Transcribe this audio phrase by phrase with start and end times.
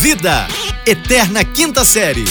[0.00, 0.48] Vida,
[0.86, 2.24] Eterna Quinta Série.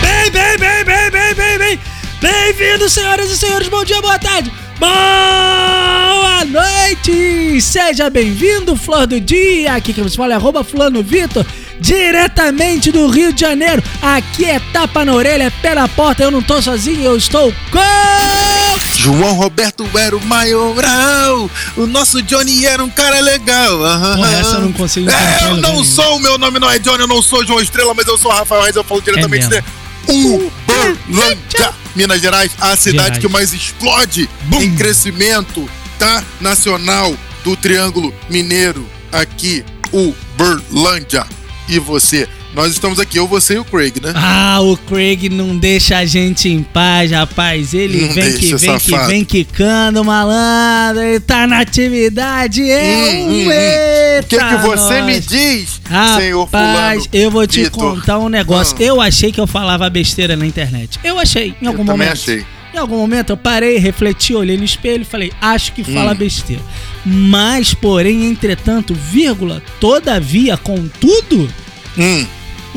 [0.00, 1.80] Bem, bem, bem, bem, bem, bem, bem.
[2.20, 3.68] Bem-vindos, senhoras e senhores.
[3.68, 4.52] Bom dia, boa tarde.
[4.80, 7.60] Boa noite!
[7.60, 9.74] Seja bem-vindo, Flor do Dia.
[9.74, 11.46] Aqui que você fala é arroba Fulano Vitor,
[11.78, 13.80] diretamente do Rio de Janeiro.
[14.02, 16.24] Aqui é tapa na orelha, é pé na porta.
[16.24, 18.55] Eu não tô sozinho, eu estou com...
[18.96, 21.50] João Roberto era o maioral.
[21.76, 23.84] O nosso Johnny era um cara legal.
[23.84, 24.16] Aham.
[24.16, 27.06] Porra, essa eu não consigo É, eu não sou, meu nome não é Johnny, eu
[27.08, 29.64] não sou João Estrela, mas eu sou Rafael Reis, eu falo diretamente mesmo.
[30.06, 33.18] de Uberlândia, Minas Gerais, a cidade Gerais.
[33.18, 36.22] que mais explode em crescimento, tá?
[36.40, 41.26] Nacional do Triângulo Mineiro, aqui, Uberlândia.
[41.68, 42.28] E você?
[42.56, 44.12] Nós estamos aqui, eu, você e o Craig, né?
[44.16, 47.74] Ah, o Craig não deixa a gente em paz, rapaz.
[47.74, 49.08] Ele Não vem que vem que safado.
[49.08, 51.02] vem quicando, malandro.
[51.02, 52.62] Ele tá na atividade.
[52.62, 53.52] É Hum, um hum, hum.
[53.52, 55.26] eita, O que, que você me nós.
[55.26, 55.80] diz,
[56.16, 57.08] senhor Rapaz, fulano?
[57.12, 57.78] eu vou te Vitor?
[57.94, 58.74] contar um negócio.
[58.80, 58.82] Ah.
[58.82, 60.98] Eu achei que eu falava besteira na internet.
[61.04, 62.12] Eu achei, em algum Eu também momento.
[62.14, 62.42] achei.
[62.72, 66.16] Em algum momento eu parei, refleti, olhei no espelho e falei, acho que fala Hum.
[66.16, 66.62] besteira.
[67.04, 71.50] Mas, porém, entretanto, vírgula, todavia, contudo,
[71.98, 72.26] Hum.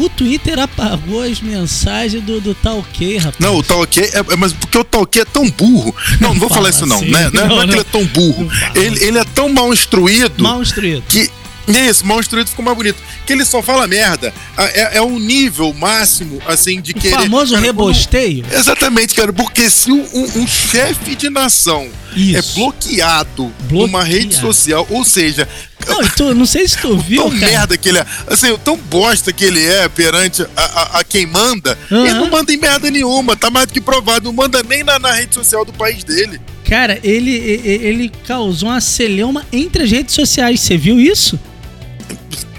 [0.03, 3.36] O Twitter apagou as mensagens do, do tal que, rapaz.
[3.39, 5.95] Não, o Talk é, é- mas porque o Talk é tão burro.
[6.19, 7.09] Não, não vou Fala falar isso não, assim.
[7.11, 7.30] né?
[7.33, 8.52] Não, é- não Não, é que ele é tão burro.
[8.75, 11.03] Ele, ele é tão mal instruído Mal instruído.
[11.08, 11.30] que.
[11.67, 12.97] Isso, mal instruído ficou mais bonito.
[13.27, 14.33] Que ele só fala merda.
[14.58, 17.16] Ah, É, é o nível máximo, assim, de O querer.
[17.16, 18.44] famoso Cara, rebosteio.
[18.52, 19.31] Exatamente, cara.
[19.31, 22.38] Porque se um, um- um chefe de nação Isso.
[22.38, 23.88] é bloqueado Bloqueado.
[23.88, 25.47] numa rede social, ou seja,
[25.90, 27.52] Não, tu, não sei se tu viu, tão cara.
[27.52, 31.26] merda que ele é, assim, tão bosta que ele é perante a, a- a quem
[31.26, 32.06] manda, Aham.
[32.06, 34.98] ele não manda em merda nenhuma, tá mais do que provado, não manda nem na,
[35.00, 36.40] na rede social do país dele.
[36.66, 40.60] Cara, ele, ele causou uma celeuma entre as redes sociais.
[40.62, 41.40] Você viu isso?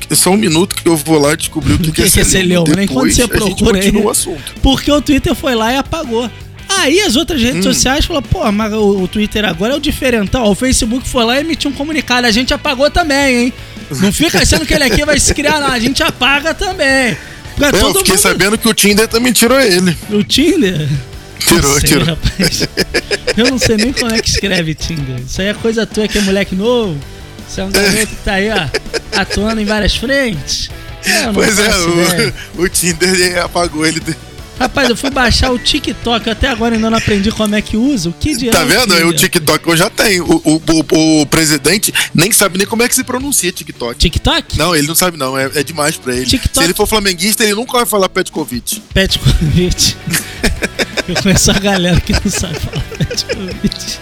[0.08, 2.24] É só um minuto que eu vou lá descobrir o que, O que que é
[2.24, 2.84] celeuma, né?
[2.84, 3.90] Enquanto Depois você a gente procura aí.
[3.96, 4.54] o assunto.
[4.60, 6.28] Porque o Twitter foi lá e apagou.
[6.78, 7.72] Aí as outras redes Hum.
[7.72, 10.44] sociais falaram, pô, mas o, o Twitter agora é o diferentão.
[10.44, 12.26] O Facebook foi lá e emitiu um comunicado.
[12.26, 13.52] A gente apagou também, hein?
[14.00, 15.68] Não fica achando que ele aqui vai se criar, não.
[15.72, 17.16] A gente apaga também.
[17.56, 19.96] Pra É, eu fiquei mundo- sabendo que o Tinder também tirou ele.
[20.10, 20.88] O Tinder?
[21.40, 22.04] Tirou, sei, tirou.
[22.06, 22.68] rapaz.
[23.36, 25.16] Eu não sei nem como é que escreve Tinder.
[25.26, 26.96] Isso aí é coisa tua que é moleque novo.
[27.48, 30.70] Você é um garoto que tá aí, ó, atuando em várias frentes.
[31.34, 31.70] Pois é,
[32.58, 34.00] o, o Tinder apagou ele.
[34.60, 37.78] Rapaz, eu fui baixar o TikTok, eu até agora ainda não aprendi como é que
[37.78, 38.10] usa.
[38.10, 38.94] O que de Tá vendo?
[39.08, 40.24] O TikTok eu já tenho.
[40.24, 40.62] O, o,
[40.92, 43.96] o- o presidente nem sabe nem como é que se pronuncia TikTok.
[43.98, 44.58] TikTok?
[44.58, 46.26] Não, ele não sabe não, é, é demais pra ele.
[46.26, 46.58] TikTok.
[46.58, 48.80] Se ele for flamenguista, ele nunca vai falar Petkovic.
[48.92, 49.96] Pet convite.
[51.08, 53.98] Eu conheço a galera que não sabe falar pet convite.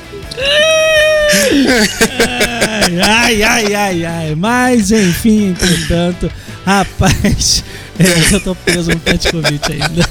[3.04, 4.34] Ai, ai, ai, ai.
[4.34, 6.30] Mas, enfim, entretanto,
[6.76, 7.64] rapaz,
[8.32, 10.08] eu tô preso no pet convite ainda.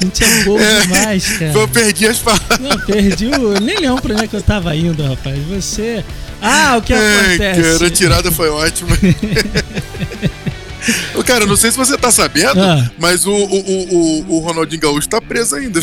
[0.00, 1.52] A gente é bobo demais, cara.
[1.52, 2.58] Eu perdi as palavras.
[2.60, 3.60] Não, perdi o.
[3.60, 5.38] Nem lembro pra onde é que eu tava indo, rapaz.
[5.48, 6.04] Você.
[6.40, 7.00] Ah, o que Ai,
[7.34, 7.62] acontece?
[7.72, 8.90] cara, a tirada foi ótima.
[11.26, 12.90] Cara, não sei se você tá sabendo, Ah.
[12.98, 15.80] mas o, o, o- o Ronaldinho Gaúcho tá preso ainda.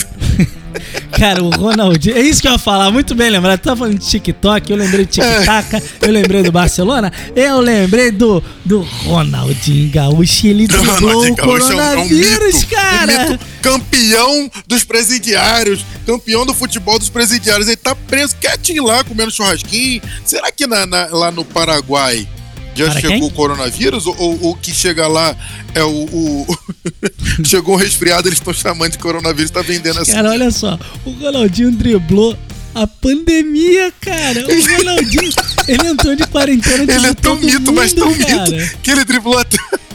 [1.17, 2.17] Cara, o Ronaldinho.
[2.17, 3.59] É isso que eu ia falar, muito bem lembrado.
[3.59, 8.11] Tu tava falando de TikTok, eu lembrei de TikTok, eu lembrei do Barcelona, eu lembrei
[8.11, 10.47] do, do Ronaldinho Gaúcho.
[10.47, 13.13] Ele driblou o Gaúcho é um- é um coronavírus, mito, cara.
[13.27, 13.45] um mito.
[13.61, 17.67] campeão dos presidiários, campeão do futebol dos presidiários.
[17.67, 20.01] Ele tá preso quietinho lá, comendo churrasquinho.
[20.25, 22.27] Será que na- na- lá no Paraguai
[22.75, 23.23] já Para chegou quem?
[23.27, 24.05] o coronavírus?
[24.05, 25.35] Ou, o que chega lá
[25.73, 25.89] é o.
[25.89, 26.57] o-
[27.45, 30.11] chegou um resfriado, eles estão chamando de coronavírus, tá vendendo essa.
[30.11, 32.37] Cara, olha só, o Ronaldinho driblou
[32.73, 34.45] a pandemia, cara.
[34.45, 35.31] O Ronaldinho,
[35.67, 38.49] ele entrou de quarentena de Ele é tão mito, mundo, mas tão cara.
[38.49, 39.57] mito, que ele driblou até.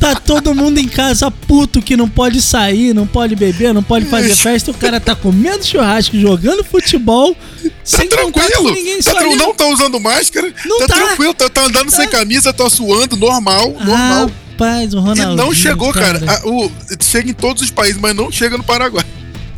[0.00, 4.06] Tá todo mundo em casa puto que não pode sair, não pode beber, não pode
[4.06, 4.70] fazer festa.
[4.72, 7.36] O cara tá comendo churrasco, jogando futebol,
[7.84, 8.72] Tá sem com tranquilo.
[8.72, 9.02] ninguém.
[9.02, 9.36] Tá ali.
[9.36, 10.52] não tá usando máscara.
[10.64, 10.94] Não tá, tá.
[10.94, 14.30] tranquilo, tá, tá andando sem camisa, tá suando, normal, normal.
[14.52, 15.34] Rapaz, o E Ronaldinho.
[15.36, 16.20] não chegou, cara.
[16.26, 16.70] A- o,
[17.00, 19.04] chega em todos os países, mas não chega no Paraguai.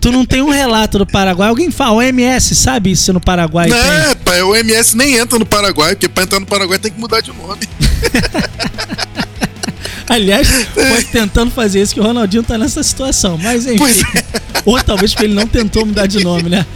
[0.00, 1.49] Tu não tem um relato do Paraguai.
[1.49, 3.70] Alguém fala, o MS sabe isso no Paraguai?
[3.70, 3.78] tem?
[3.78, 7.00] Não, pai, o MS nem entra no Paraguai, porque pra entrar no Paraguai tem que
[7.00, 7.60] mudar de nome.
[10.08, 13.38] Aliás, foi tentando fazer isso que o Ronaldinho tá nessa situação.
[13.38, 13.78] Mas enfim.
[13.78, 14.02] Pois
[14.66, 16.66] Ou talvez porque ele não tentou mudar de nome, né?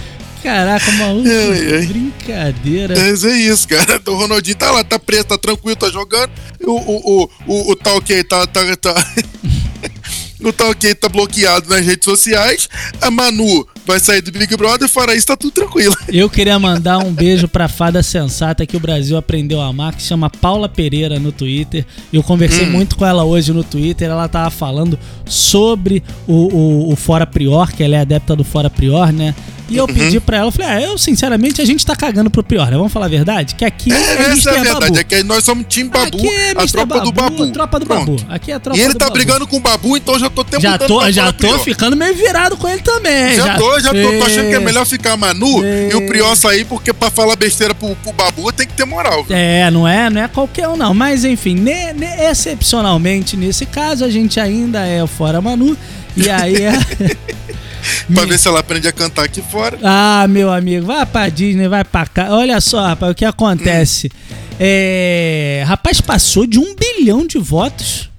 [0.42, 1.28] Caraca, maluco.
[1.28, 1.86] Ai, ai.
[1.86, 2.94] Brincadeira.
[2.96, 3.96] Mas é isso, cara.
[3.96, 6.30] Então, O Ronaldinho tá lá, tá preso, tá tranquilo, tá jogando.
[6.64, 8.46] O, o, o, o, o tal que tá.
[8.46, 8.94] tá, tá...
[10.40, 12.68] o tal que tá bloqueado nas redes sociais.
[13.00, 15.96] A Manu vai sair do Big Brother, fora isso tá tudo tranquilo.
[16.08, 20.02] Eu queria mandar um beijo pra fada sensata que o Brasil aprendeu a amar, que
[20.02, 21.84] chama Paula Pereira no Twitter.
[22.12, 22.70] Eu conversei Hum.
[22.70, 24.08] muito com ela hoje no Twitter.
[24.08, 28.70] Ela tava falando sobre o, o, o Fora Prior, que ela é adepta do Fora
[28.70, 29.34] Prior, né?
[29.68, 29.92] E eu Uhum.
[29.94, 32.76] pedi pra ela, eu falei, ah, eu sinceramente, a gente tá cagando pro Prior, né?
[32.76, 33.54] Vamos falar a verdade?
[33.54, 33.96] Que aqui é,
[34.32, 34.98] Essa é a verdade, Babu.
[34.98, 36.72] é que nós somos time Babu, Aqui é a Mr.
[36.72, 37.52] tropa do Babu.
[37.52, 38.12] Tropa do Pronto.
[38.16, 38.32] Babu.
[38.32, 39.16] Aqui é a tropa E ele do tá Babu.
[39.18, 41.48] brigando com o Babu, então eu já tô até Já mudando tô, pra já tô
[41.48, 41.58] Prior.
[41.60, 43.36] ficando meio virado com ele também.
[43.36, 46.34] Já, tô, já tô, tô achando que é melhor ficar a Manu e o Prior
[46.34, 49.22] sair, porque pra falar besteira pro, pro Babu tem que ter moral.
[49.24, 49.36] viu?
[49.36, 50.94] É, não é, não é qualquer um não.
[50.94, 55.76] Mas enfim, ne- ne- excepcionalmente nesse caso, a gente ainda é o Fora Manu.
[56.16, 56.72] E aí é.
[58.12, 59.78] Pra ver se ela aprende a cantar aqui fora.
[59.82, 62.28] Ah, meu amigo, vai pra Disney, vai pra cá.
[62.30, 64.10] Olha só, rapaz, o que acontece.
[64.58, 65.62] É.
[65.66, 68.10] Rapaz, passou de um bilhão de votos.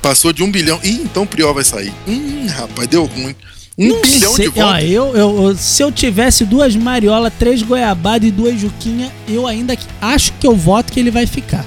[0.00, 0.78] Passou de um bilhão.
[0.84, 1.92] Ih, então o Prior vai sair.
[2.06, 3.34] Hum, rapaz, deu ruim.
[3.76, 4.90] Um Não bilhão sei, de ó, votos.
[4.90, 9.76] eu, eu- eu- se eu tivesse duas Mariola, três Goiabada e duas Juquinha, eu ainda
[10.00, 11.64] acho que eu voto que ele vai ficar.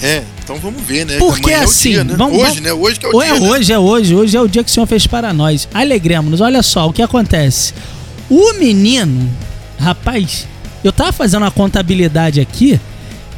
[0.00, 1.18] É, então vamos ver, né?
[1.18, 2.14] Porque Amanhã assim, é dia, né?
[2.16, 2.72] vamos- hoje, vamos- né?
[2.72, 3.30] Hoje que é o Ou dia.
[3.34, 3.48] é né?
[3.50, 4.14] hoje, é hoje.
[4.14, 5.68] Hoje é o dia que o Senhor fez para nós.
[5.74, 6.40] Alegremos-nos.
[6.40, 7.74] Olha só o que acontece.
[8.30, 9.28] O menino,
[9.78, 10.46] rapaz,
[10.82, 12.80] eu tava fazendo uma contabilidade aqui.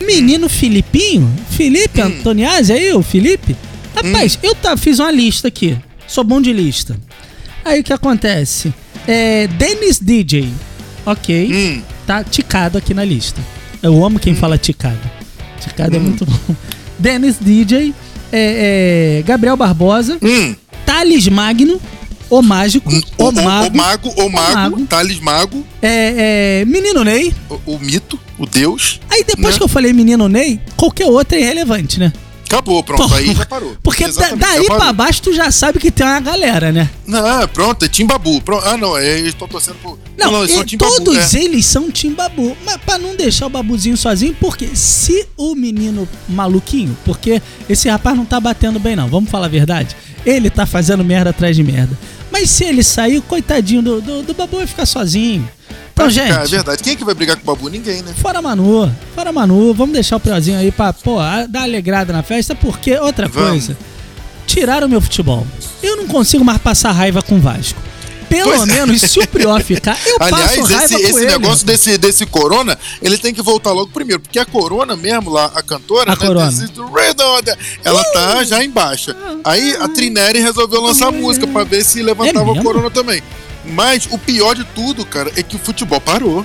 [0.01, 2.07] Menino Filipinho, Felipe Hum.
[2.07, 3.57] Antoniazzi aí, o Felipe.
[3.95, 5.77] Rapaz, eu tá, fiz uma lista aqui.
[6.07, 6.97] Sou bom de lista.
[7.65, 8.73] Aí o que acontece?
[9.07, 10.49] É, Dennis DJ,
[11.05, 13.41] ok, Hum, tá ticado aqui na lista.
[13.83, 14.99] Eu amo quem fala ticado.
[15.61, 16.03] Ticado é Hum.
[16.03, 16.55] muito bom.
[17.01, 17.93] Dennis DJ,
[18.33, 20.55] é, é, Gabriel Barbosa, hum.
[20.87, 21.81] Thales Magno,
[22.29, 22.89] o Mágico,
[23.19, 24.87] O, o, o- Mago, o mago, o mago, Mago.
[24.87, 27.35] Thales Mago, é, é, Menino Ney.
[27.67, 29.01] o, o mito, o Deus.
[29.11, 29.59] Aí depois Né?
[29.59, 32.13] que eu falei Menino Ney, qualquer outro é irrelevante, né?
[32.51, 33.77] Acabou, pronto, Pô, aí já parou.
[33.81, 36.91] Porque Exatamente, daí pra baixo tu já sabe que tem uma galera, né?
[37.07, 38.43] Não, pronto, é Tim Babu.
[38.43, 38.67] Pronto.
[38.67, 39.97] Ah, não, é, eles estão torcendo pro.
[40.19, 41.43] Não, eles e são Tim Babu, todos né?
[41.45, 42.57] eles são Tim Babu.
[42.67, 48.17] Mas pra não deixar o babuzinho sozinho, porque se o menino maluquinho, porque esse rapaz
[48.17, 49.97] não tá batendo bem, não, vamos falar a verdade.
[50.27, 51.97] Ele tá fazendo merda atrás de merda.
[52.33, 55.49] Mas se ele sair, coitadinho do, do, do babu vai ficar sozinho.
[56.03, 56.51] Então, Vai ficar, É gente.
[56.51, 56.83] verdade.
[56.83, 57.69] Quem é que vai brigar com o Babu?
[57.69, 58.13] Ninguém, né?
[58.21, 62.23] Fora Manu, fora Manu, vamos deixar o Priozinho aí pra, pô, a- dar alegrada na
[62.23, 63.49] festa, porque outra Vamos.
[63.67, 63.77] coisa,
[64.47, 65.47] tiraram meu futebol.
[65.83, 67.79] Eu não consigo mais passar raiva com o Vasco.
[68.29, 68.67] Pelo Pois é.
[68.67, 71.27] menos se o Prior ficar, eu passo Aliás, raiva esse, com esse ele.
[71.33, 74.21] negócio desse, desse Corona, ele tem que voltar logo primeiro.
[74.23, 76.49] Porque a Corona mesmo lá, a cantora, A Corona.
[76.49, 77.17] Is the Red
[77.85, 79.17] ela tá já em baixa.
[79.43, 82.63] Aí a Trineri resolveu lançar música pra ver se levantava É mesmo?
[82.63, 83.21] Corona também.
[83.71, 86.45] Mas o pior de tudo, cara, é que o futebol parou.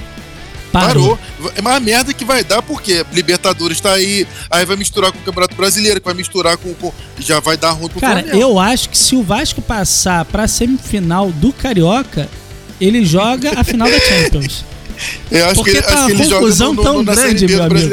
[0.72, 1.18] Parou.
[1.39, 1.51] Parou.
[1.56, 5.22] É uma merda que vai dar, porque Libertadores tá aí, aí vai misturar com o
[5.22, 6.74] Campeonato Brasileiro, que vai misturar com.
[6.74, 8.38] com- já vai dar ruim pro Cara, Flamengo.
[8.38, 12.30] eu acho que se o Vasco passar pra semifinal do Carioca,
[12.80, 14.66] ele joga a final da Champions.
[15.30, 17.45] Eu acho porque que, tá acho que uma ele joga confusão no, no, tão grande,
[17.48, 17.89] meu amigo.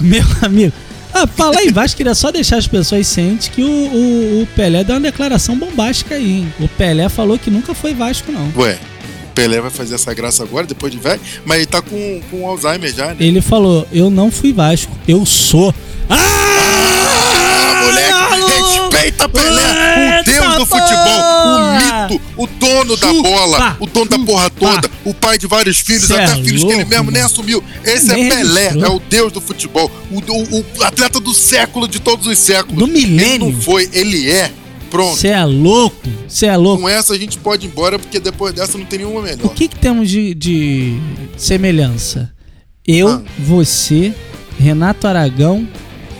[0.00, 0.72] Meu amigo.
[1.16, 4.82] Ah, fala aí, Vasco, queria só deixar as pessoas cientes que o, o, o Pelé
[4.82, 6.54] deu uma declaração bombástica aí, hein?
[6.58, 8.52] O Pelé falou que nunca foi Vasco, não.
[8.56, 8.76] Ué,
[9.30, 12.48] o Pelé vai fazer essa graça agora, depois de velho, mas ele tá com, com
[12.48, 13.16] Alzheimer já, né?
[13.20, 15.72] Ele falou, eu não fui Vasco, eu sou.
[16.10, 16.53] Ah!
[18.94, 24.18] Respeita Pelé, o deus do futebol, o mito, o dono da bola, o dono da
[24.18, 27.62] porra toda, o pai de vários filhos, até é filhos que ele mesmo nem assumiu.
[27.84, 32.00] Esse é Pelé, é o deus do futebol, o, o- o atleta do século, de
[32.00, 32.78] todos os séculos.
[32.78, 33.48] Do milênio.
[33.48, 34.50] Ele não foi, ele é.
[34.90, 35.16] Pronto.
[35.16, 35.96] Você é louco,
[36.28, 36.82] você é louco.
[36.82, 39.52] Com essa a gente pode ir embora, porque depois dessa não tem nenhuma O melhor.
[39.54, 40.96] que, que temos de, de
[41.36, 42.30] semelhança?
[42.86, 43.22] Eu, Ah.
[43.38, 44.12] você,
[44.58, 45.66] Renato Aragão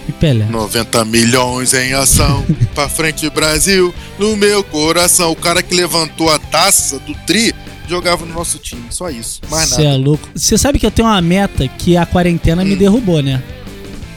[0.09, 0.47] e Pelé.
[0.47, 2.45] 90 milhões em ação,
[2.75, 5.31] pra frente Brasil, no meu coração.
[5.33, 7.55] O cara que levantou a taça do Tri
[7.89, 9.95] jogava no nosso time, só isso, mais Você nada.
[9.95, 10.29] é louco.
[10.35, 12.79] Você sabe que eu tenho uma meta que a quarentena me Hum.
[12.79, 13.43] derrubou, né?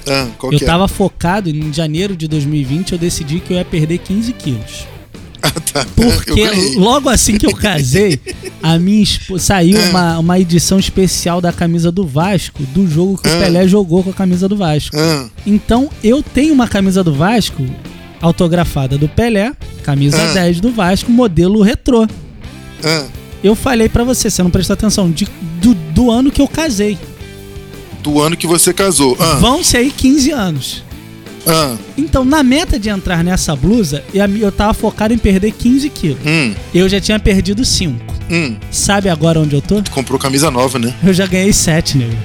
[0.09, 0.67] Ah, qual eu que é?
[0.67, 4.85] tava focado em janeiro de 2020, eu decidi que eu ia perder 15 quilos.
[5.95, 6.43] Porque
[6.75, 8.19] logo assim que eu casei,
[8.61, 9.89] a minha esposa, saiu É.
[9.89, 13.39] uma, uma edição especial da camisa do Vasco, do jogo que o É.
[13.39, 14.95] Pelé jogou com a camisa do Vasco.
[14.97, 17.65] Ah, Então eu tenho uma camisa do Vasco
[18.21, 19.51] autografada do Pelé,
[19.83, 20.33] camisa Ah.
[20.33, 22.07] 10 do Vasco, modelo retrô.
[23.43, 25.27] Eu falei pra você, você não prestou atenção, de-
[25.61, 26.97] do, do ano que eu casei.
[28.01, 29.15] Do ano que você casou.
[29.19, 30.83] Ah, Vão ser aí 15 anos.
[31.47, 35.89] Ah, Então, na meta de entrar nessa blusa, eu eu tava focado em perder 15
[35.89, 36.17] quilos.
[36.25, 38.13] hum, Eu já tinha perdido 5.
[38.29, 38.55] hum.
[38.71, 39.81] Sabe agora onde eu tô?
[39.91, 40.93] Comprou camisa nova, né?
[41.03, 42.15] Eu já ganhei 7, nego.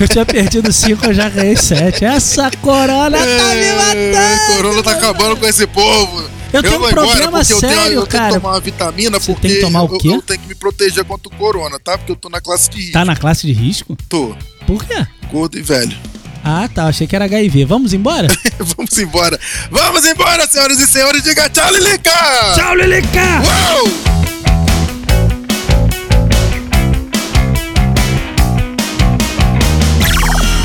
[0.00, 2.04] Eu tinha perdido 5, eu já ganhei 7.
[2.04, 4.56] Essa corona tá me É, matando!
[4.56, 6.28] Corona tá acabando com esse povo.
[6.52, 8.34] Eu tenho um problema porque eu tenho, sério, eu tenho cara.
[8.34, 10.08] que tomar uma vitamina Você porque tem que tomar o eu- quê?
[10.08, 11.98] Eu, tenho que me proteger contra o corona, tá?
[11.98, 12.92] Porque eu tô na classe de risco.
[12.92, 13.96] Tá na classe de risco?
[14.08, 14.34] Tô,
[14.66, 15.06] Por quê?
[15.30, 15.96] gordo e velho.
[16.48, 16.86] Ah, tá.
[16.86, 17.64] Achei que era HIV.
[17.64, 18.28] Vamos embora?
[18.76, 19.36] Vamos embora.
[19.68, 21.24] Vamos embora, senhoras e senhores.
[21.24, 22.12] Diga tchau, Lilica!
[22.54, 23.42] Tchau, Lilica!
[23.42, 23.90] Uou!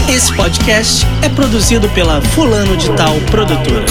[0.08, 3.86] Esse podcast é produzido pela Fulano de Tal Produtora.